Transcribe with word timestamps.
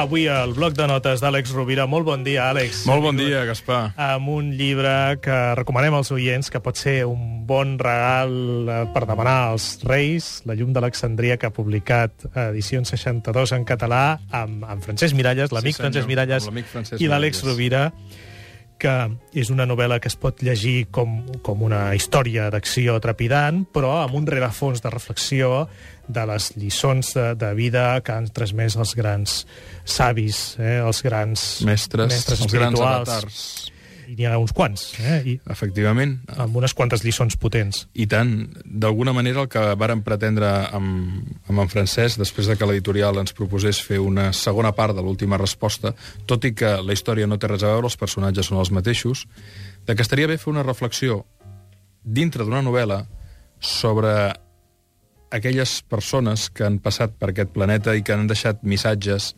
avui 0.00 0.26
al 0.28 0.54
bloc 0.56 0.74
de 0.78 0.86
notes 0.88 1.20
d'Àlex 1.20 1.52
Rovira. 1.54 1.84
Molt 1.90 2.06
bon 2.08 2.22
dia, 2.24 2.48
Àlex. 2.50 2.84
Molt 2.88 3.04
bon 3.04 3.18
dia, 3.18 3.44
Gaspar. 3.48 3.92
Amb 4.00 4.30
un 4.32 4.50
llibre 4.56 5.18
que 5.22 5.36
recomanem 5.58 5.94
als 5.98 6.10
oients, 6.14 6.48
que 6.50 6.60
pot 6.64 6.78
ser 6.80 7.04
un 7.08 7.44
bon 7.48 7.76
regal 7.80 8.32
eh, 8.70 8.80
per 8.94 9.04
demanar 9.08 9.36
als 9.50 9.72
Reis, 9.84 10.30
La 10.48 10.56
llum 10.56 10.72
d'Alexandria, 10.76 11.36
que 11.36 11.50
ha 11.50 11.54
publicat 11.54 12.26
edicions 12.48 12.88
62 12.94 13.54
en 13.58 13.66
català, 13.68 14.18
amb, 14.32 14.64
amb 14.64 14.84
Francesc 14.84 15.16
Miralles, 15.18 15.52
l'amic 15.52 15.76
Sí, 15.76 15.82
senyor, 15.82 15.92
Francesc 15.92 16.10
Miralles, 16.10 16.50
Francesc 16.72 17.02
i 17.02 17.10
l'Àlex. 17.10 17.44
Rovira, 17.46 17.90
que 18.80 18.94
és 19.36 19.50
una 19.52 19.66
novel·la 19.68 20.00
que 20.00 20.08
es 20.10 20.16
pot 20.18 20.42
llegir 20.44 20.88
com, 20.94 21.20
com 21.46 21.64
una 21.66 21.90
història 21.96 22.48
d'acció 22.52 22.96
trepidant, 23.02 23.64
però 23.68 23.98
amb 24.02 24.16
un 24.18 24.28
rerefons 24.30 24.82
de 24.84 24.92
reflexió 24.92 25.66
de 26.10 26.24
les 26.26 26.50
lliçons 26.58 27.12
de, 27.14 27.26
de 27.38 27.52
vida 27.58 27.84
que 28.04 28.16
han 28.16 28.30
transmès 28.34 28.78
els 28.80 28.96
grans 28.98 29.42
savis, 29.84 30.40
eh, 30.58 30.80
els 30.80 31.04
grans 31.06 31.50
Mestres, 31.68 32.10
mestres 32.10 32.46
els 32.46 32.56
grans 32.56 32.80
avatars. 32.80 33.44
I 34.10 34.16
n'hi 34.18 34.26
ha 34.26 34.38
uns 34.42 34.50
quants, 34.56 34.88
eh? 34.98 35.20
I, 35.22 35.32
Efectivament. 35.54 36.16
amb 36.34 36.56
unes 36.58 36.72
quantes 36.74 37.04
lliçons 37.04 37.36
potents. 37.38 37.84
I 37.94 38.08
tant, 38.10 38.32
d'alguna 38.64 39.14
manera 39.14 39.44
el 39.44 39.50
que 39.52 39.62
vàrem 39.78 40.02
pretendre 40.02 40.48
amb, 40.74 41.28
amb 41.46 41.62
en 41.62 41.70
Francesc, 41.70 42.18
després 42.18 42.50
de 42.50 42.56
que 42.58 42.66
l'editorial 42.66 43.20
ens 43.22 43.36
proposés 43.36 43.78
fer 43.86 44.00
una 44.02 44.32
segona 44.34 44.72
part 44.74 44.96
de 44.98 45.04
l'última 45.06 45.38
resposta, 45.38 45.94
tot 46.26 46.48
i 46.48 46.54
que 46.58 46.72
la 46.82 46.96
història 46.96 47.28
no 47.30 47.38
té 47.38 47.52
res 47.52 47.62
a 47.62 47.70
veure, 47.70 47.86
els 47.86 47.98
personatges 48.00 48.50
són 48.50 48.58
els 48.58 48.72
mateixos, 48.74 49.28
de 49.86 49.94
que 49.94 50.02
estaria 50.02 50.26
bé 50.26 50.40
fer 50.42 50.50
una 50.50 50.66
reflexió 50.66 51.22
dintre 52.02 52.42
d'una 52.42 52.64
novel·la 52.66 53.04
sobre 53.60 54.32
aquelles 55.30 55.82
persones 55.86 56.48
que 56.50 56.66
han 56.66 56.80
passat 56.82 57.14
per 57.14 57.30
aquest 57.30 57.54
planeta 57.54 57.94
i 57.94 58.02
que 58.02 58.16
han 58.16 58.26
deixat 58.26 58.64
missatges 58.66 59.36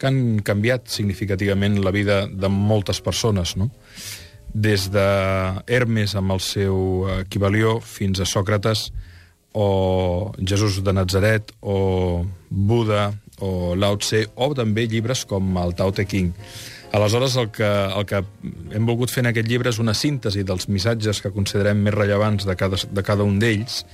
que 0.00 0.08
han 0.08 0.40
canviat 0.40 0.88
significativament 0.88 1.76
la 1.84 1.92
vida 1.92 2.24
de 2.26 2.48
moltes 2.48 3.02
persones, 3.04 3.52
no? 3.60 3.68
Des 4.50 4.88
de 4.90 5.06
Hermes 5.70 6.16
amb 6.18 6.32
el 6.34 6.40
seu 6.42 7.06
equivalió 7.20 7.76
fins 7.84 8.18
a 8.18 8.26
Sòcrates 8.26 8.88
o 9.52 10.32
Jesús 10.40 10.80
de 10.82 10.94
Nazaret 10.96 11.52
o 11.60 12.24
Buda 12.48 13.12
o 13.44 13.76
Lao 13.76 13.98
Tse 14.00 14.24
o 14.34 14.50
també 14.56 14.86
llibres 14.88 15.26
com 15.28 15.52
el 15.60 15.76
Tao 15.76 15.92
Te 15.92 16.06
Ching. 16.08 16.32
Aleshores, 16.92 17.36
el 17.36 17.50
que, 17.54 17.68
el 17.68 18.06
que 18.06 18.24
hem 18.74 18.86
volgut 18.88 19.12
fer 19.12 19.22
en 19.22 19.30
aquest 19.30 19.46
llibre 19.46 19.70
és 19.70 19.78
una 19.78 19.94
síntesi 19.94 20.42
dels 20.42 20.66
missatges 20.66 21.20
que 21.22 21.30
considerem 21.30 21.84
més 21.84 21.94
rellevants 21.94 22.48
de 22.48 22.56
cada, 22.58 22.80
de 22.80 23.04
cada 23.06 23.26
un 23.26 23.38
d'ells 23.38 23.84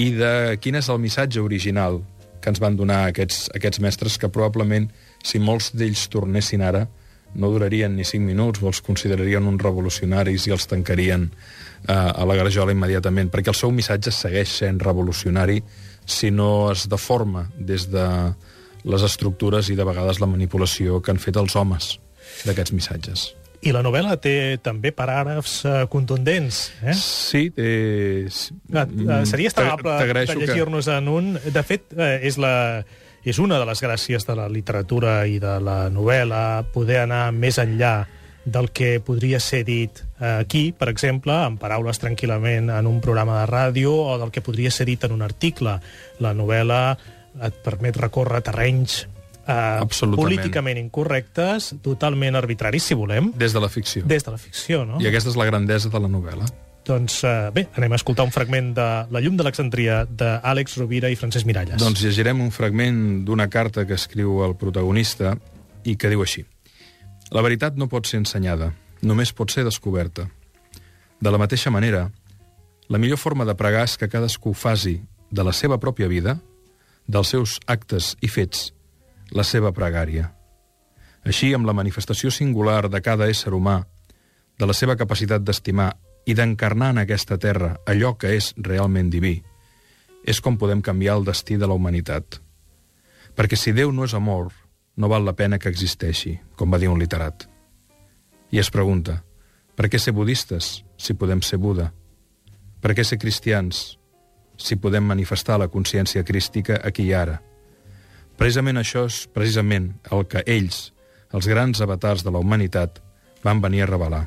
i 0.00 0.08
de 0.16 0.56
quin 0.62 0.78
és 0.80 0.88
el 0.88 1.02
missatge 1.02 1.42
original 1.42 2.00
que 2.40 2.48
ens 2.48 2.60
van 2.62 2.78
donar 2.78 3.02
aquests, 3.10 3.50
aquests 3.56 3.82
mestres 3.84 4.16
que 4.16 4.30
probablement, 4.32 4.88
si 5.22 5.38
molts 5.38 5.72
d'ells 5.76 6.06
tornessin 6.12 6.62
ara, 6.62 6.86
no 7.34 7.50
durarien 7.52 7.94
ni 7.94 8.04
5 8.04 8.24
minuts, 8.26 8.62
o 8.62 8.66
els 8.70 8.80
considerarien 8.82 9.46
uns 9.46 9.62
revolucionaris 9.62 10.48
i 10.48 10.54
els 10.54 10.66
tancarien 10.66 11.28
eh, 11.30 11.92
a 11.94 12.24
la 12.26 12.34
garjola 12.38 12.72
immediatament, 12.74 13.30
perquè 13.30 13.52
el 13.52 13.58
seu 13.58 13.70
missatge 13.70 14.10
segueix 14.10 14.50
sent 14.62 14.80
revolucionari 14.82 15.60
si 16.10 16.30
no 16.34 16.70
es 16.72 16.88
deforma 16.90 17.46
des 17.58 17.86
de 17.92 18.06
les 18.84 19.02
estructures 19.04 19.68
i 19.70 19.76
de 19.76 19.84
vegades 19.84 20.18
la 20.20 20.26
manipulació 20.26 20.98
que 21.04 21.12
han 21.12 21.20
fet 21.22 21.36
els 21.36 21.54
homes 21.54 21.98
d'aquests 22.46 22.72
missatges. 22.72 23.28
I 23.60 23.74
la 23.76 23.82
novel·la 23.84 24.14
té 24.16 24.56
també 24.64 24.88
paràgrafs 24.96 25.58
eh, 25.68 25.72
contundents, 25.92 26.70
eh? 26.80 26.94
Sí, 26.96 27.50
té... 27.52 28.24
Ah, 28.72 28.86
eh, 28.88 29.18
Seria 29.28 29.52
amable 29.52 29.92
de 29.92 29.98
T'agraeixo 30.00 30.38
que- 30.38 30.46
llegir-nos 30.46 30.88
en 30.88 31.10
un... 31.12 31.34
De 31.44 31.62
fet, 31.68 31.92
eh, 31.92 32.22
és, 32.24 32.38
la, 32.40 32.80
és 33.24 33.38
una 33.38 33.58
de 33.60 33.66
les 33.68 33.82
gràcies 33.82 34.24
de 34.26 34.34
la 34.38 34.48
literatura 34.48 35.26
i 35.28 35.38
de 35.42 35.58
la 35.60 35.90
novel·la 35.92 36.64
poder 36.72 37.02
anar 37.04 37.30
més 37.36 37.58
enllà 37.60 38.06
del 38.44 38.70
que 38.72 39.00
podria 39.04 39.38
ser 39.40 39.64
dit 39.68 40.00
aquí, 40.18 40.72
per 40.72 40.88
exemple, 40.88 41.34
en 41.44 41.58
paraules 41.60 42.00
tranquil·lament 42.00 42.70
en 42.72 42.86
un 42.88 43.00
programa 43.04 43.42
de 43.42 43.46
ràdio 43.50 43.92
o 43.92 44.16
del 44.18 44.32
que 44.32 44.40
podria 44.40 44.70
ser 44.72 44.86
dit 44.88 45.04
en 45.04 45.12
un 45.12 45.22
article. 45.22 45.76
La 46.24 46.32
novel·la 46.34 46.96
et 47.46 47.60
permet 47.62 47.96
recórrer 48.00 48.40
terrenys 48.42 49.02
eh, 49.46 49.84
políticament 50.16 50.80
incorrectes, 50.80 51.74
totalment 51.84 52.40
arbitraris, 52.40 52.88
si 52.90 52.96
volem, 52.96 53.32
Des 53.36 53.52
de 53.52 53.60
la 53.60 53.68
ficció. 53.68 54.02
des 54.06 54.24
de 54.24 54.30
la 54.32 54.38
ficció, 54.38 54.84
no? 54.88 55.00
I 55.00 55.12
aquesta 55.12 55.30
és 55.30 55.36
la 55.36 55.46
grandesa 55.46 55.92
de 55.92 56.00
la 56.00 56.08
novel·la. 56.08 56.48
Doncs 56.90 57.22
eh, 57.22 57.50
bé, 57.54 57.68
anem 57.78 57.92
a 57.94 57.98
escoltar 58.00 58.24
un 58.26 58.32
fragment 58.34 58.72
de 58.74 58.84
La 59.14 59.20
llum 59.22 59.36
d'Alexandria 59.38 60.00
d'Àlex 60.10 60.74
Rovira 60.80 61.10
i 61.12 61.18
Francesc 61.18 61.46
Miralles. 61.46 61.78
Doncs 61.78 62.02
llegirem 62.02 62.40
un 62.42 62.50
fragment 62.50 63.20
d'una 63.28 63.46
carta 63.46 63.84
que 63.86 63.94
escriu 63.94 64.40
el 64.42 64.56
protagonista 64.58 65.36
i 65.86 65.94
que 65.94 66.10
diu 66.10 66.24
així. 66.24 66.42
La 67.30 67.44
veritat 67.46 67.78
no 67.78 67.86
pot 67.86 68.10
ser 68.10 68.18
ensenyada, 68.24 68.72
només 69.06 69.30
pot 69.30 69.54
ser 69.54 69.62
descoberta. 69.68 70.26
De 71.22 71.30
la 71.30 71.38
mateixa 71.38 71.70
manera, 71.70 72.08
la 72.90 72.98
millor 72.98 73.22
forma 73.22 73.46
de 73.46 73.54
pregar 73.54 73.86
és 73.86 73.94
que 73.94 74.10
cadascú 74.10 74.50
faci 74.50 74.98
de 75.30 75.46
la 75.46 75.54
seva 75.54 75.78
pròpia 75.78 76.10
vida, 76.10 76.40
dels 77.06 77.30
seus 77.30 77.60
actes 77.70 78.16
i 78.18 78.26
fets, 78.26 78.72
la 79.30 79.46
seva 79.46 79.70
pregària. 79.70 80.32
Així, 81.22 81.54
amb 81.54 81.70
la 81.70 81.76
manifestació 81.76 82.34
singular 82.34 82.88
de 82.90 82.98
cada 82.98 83.30
ésser 83.30 83.54
humà, 83.54 83.84
de 84.58 84.66
la 84.66 84.74
seva 84.74 84.98
capacitat 84.98 85.46
d'estimar 85.46 85.92
i 86.26 86.34
d'encarnar 86.36 86.90
en 86.94 87.02
aquesta 87.02 87.38
terra 87.38 87.76
allò 87.88 88.14
que 88.18 88.34
és 88.36 88.52
realment 88.56 89.10
diví, 89.10 89.40
és 90.24 90.40
com 90.40 90.58
podem 90.58 90.82
canviar 90.84 91.16
el 91.18 91.24
destí 91.24 91.56
de 91.56 91.68
la 91.68 91.76
humanitat. 91.76 92.40
Perquè 93.36 93.56
si 93.56 93.72
Déu 93.72 93.92
no 93.92 94.04
és 94.04 94.14
amor, 94.14 94.52
no 94.96 95.08
val 95.08 95.24
la 95.24 95.36
pena 95.36 95.58
que 95.58 95.70
existeixi, 95.70 96.36
com 96.56 96.70
va 96.70 96.78
dir 96.78 96.90
un 96.92 97.00
literat. 97.00 97.46
I 98.50 98.60
es 98.60 98.70
pregunta, 98.70 99.22
per 99.76 99.88
què 99.88 99.98
ser 99.98 100.12
budistes 100.12 100.82
si 101.00 101.14
podem 101.16 101.40
ser 101.40 101.56
Buda? 101.56 101.90
Per 102.80 102.92
què 102.96 103.04
ser 103.04 103.20
cristians 103.20 103.96
si 104.60 104.76
podem 104.76 105.06
manifestar 105.08 105.56
la 105.60 105.70
consciència 105.72 106.24
crística 106.26 106.80
aquí 106.84 107.06
i 107.08 107.14
ara? 107.16 107.38
Precisament 108.36 108.80
això 108.80 109.06
és 109.08 109.22
precisament 109.32 109.92
el 110.12 110.26
que 110.28 110.44
ells, 110.46 110.90
els 111.32 111.48
grans 111.48 111.80
avatars 111.80 112.24
de 112.24 112.32
la 112.32 112.40
humanitat, 112.42 113.00
van 113.44 113.60
venir 113.60 113.84
a 113.84 113.88
revelar. 113.88 114.26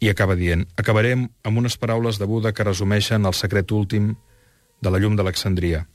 I 0.00 0.12
acaba 0.12 0.36
dient, 0.38 0.66
acabarem 0.78 1.26
amb 1.42 1.58
unes 1.58 1.76
paraules 1.76 2.20
de 2.20 2.26
Buda 2.30 2.52
que 2.54 2.66
resumeixen 2.66 3.26
el 3.26 3.34
secret 3.34 3.72
últim 3.74 4.12
de 4.80 4.92
la 4.94 5.00
llum 5.02 5.16
d'Alexandria. 5.18 5.86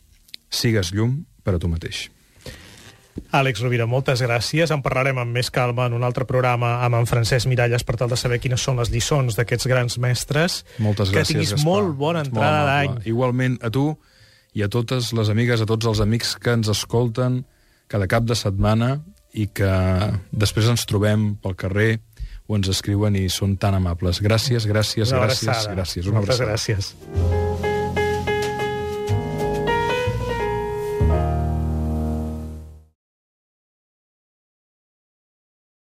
Sigues 0.51 0.91
llum 0.91 1.23
per 1.43 1.55
a 1.55 1.61
tu 1.61 1.69
mateix. 1.71 2.09
Àlex 3.33 3.61
Rovira, 3.61 3.85
moltes 3.89 4.21
gràcies. 4.25 4.71
En 4.73 4.81
parlarem 4.85 5.19
amb 5.21 5.33
més 5.37 5.49
calma 5.53 5.85
en 5.87 5.95
un 5.97 6.03
altre 6.05 6.25
programa 6.29 6.79
amb 6.85 6.97
en 6.97 7.07
Francesc 7.09 7.47
Miralles 7.49 7.85
per 7.85 7.95
tal 8.01 8.09
de 8.09 8.17
saber 8.19 8.39
quines 8.41 8.61
són 8.61 8.81
les 8.81 8.89
lliçons 8.93 9.37
d'aquests 9.37 9.69
grans 9.69 9.97
mestres. 10.01 10.63
Moltes 10.81 11.09
que 11.11 11.21
gràcies, 11.21 11.33
tinguis 11.33 11.53
Gaspar. 11.55 11.69
molt 11.69 11.97
bona 11.97 12.23
entrada 12.25 12.63
d'any. 12.69 12.99
Igualment 13.09 13.59
a 13.61 13.69
tu 13.73 13.91
i 14.53 14.65
a 14.65 14.69
totes 14.69 15.13
les 15.13 15.29
amigues, 15.29 15.61
a 15.61 15.69
tots 15.69 15.89
els 15.89 16.01
amics 16.01 16.35
que 16.41 16.53
ens 16.57 16.69
escolten 16.69 17.43
cada 17.87 18.09
cap 18.09 18.25
de 18.25 18.37
setmana 18.37 18.95
i 19.33 19.47
que 19.49 19.69
després 20.31 20.69
ens 20.69 20.85
trobem 20.89 21.33
pel 21.41 21.55
carrer 21.57 21.91
o 22.53 22.59
ens 22.59 22.69
escriuen 22.71 23.17
i 23.19 23.27
són 23.33 23.57
tan 23.59 23.75
amables. 23.79 24.21
Gràcies, 24.23 24.67
gràcies, 24.69 25.11
gràcies, 25.13 25.65
gràcies. 25.73 26.07
Una 26.11 26.21
Moltes 26.21 26.39
abraçada. 26.39 26.53
gràcies. 26.53 27.42